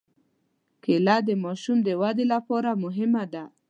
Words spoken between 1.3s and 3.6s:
ماشوم د ودې لپاره مهمه ده.